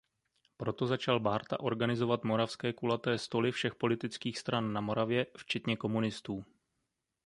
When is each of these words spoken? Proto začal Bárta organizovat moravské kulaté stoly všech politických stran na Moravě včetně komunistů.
Proto 0.57 0.87
začal 0.87 1.19
Bárta 1.19 1.59
organizovat 1.59 2.23
moravské 2.23 2.73
kulaté 2.73 3.17
stoly 3.17 3.51
všech 3.51 3.75
politických 3.75 4.39
stran 4.39 4.73
na 4.73 4.81
Moravě 4.81 5.27
včetně 5.37 5.77
komunistů. 5.77 6.45